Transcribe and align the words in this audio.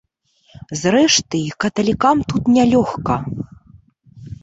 Зрэшты, 0.83 1.43
і 1.49 1.53
каталікам 1.65 2.25
тут 2.33 2.53
не 2.57 2.63
лёгка. 2.73 3.23